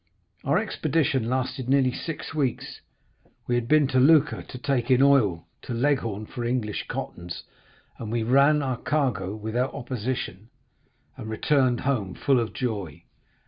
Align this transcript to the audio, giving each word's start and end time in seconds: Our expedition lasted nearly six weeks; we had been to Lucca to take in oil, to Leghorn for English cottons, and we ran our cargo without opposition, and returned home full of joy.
Our 0.43 0.57
expedition 0.57 1.29
lasted 1.29 1.69
nearly 1.69 1.91
six 1.93 2.33
weeks; 2.33 2.81
we 3.45 3.53
had 3.53 3.67
been 3.67 3.85
to 3.89 3.99
Lucca 3.99 4.41
to 4.41 4.57
take 4.57 4.89
in 4.89 4.99
oil, 5.03 5.45
to 5.61 5.75
Leghorn 5.75 6.25
for 6.25 6.43
English 6.43 6.87
cottons, 6.87 7.43
and 7.99 8.11
we 8.11 8.23
ran 8.23 8.63
our 8.63 8.77
cargo 8.77 9.35
without 9.35 9.75
opposition, 9.75 10.49
and 11.17 11.29
returned 11.29 11.81
home 11.81 12.15
full 12.15 12.39
of 12.39 12.51
joy. 12.51 13.03